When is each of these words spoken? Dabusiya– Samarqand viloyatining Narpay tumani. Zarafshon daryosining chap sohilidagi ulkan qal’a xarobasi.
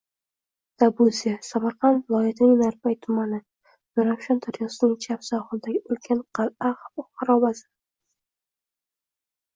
Dabusiya– 0.83 1.33
Samarqand 1.47 1.99
viloyatining 2.13 2.55
Narpay 2.61 2.97
tumani. 3.07 3.39
Zarafshon 3.99 4.41
daryosining 4.47 4.95
chap 5.07 5.27
sohilidagi 5.31 5.83
ulkan 5.97 6.25
qal’a 6.41 6.73
xarobasi. 6.83 7.67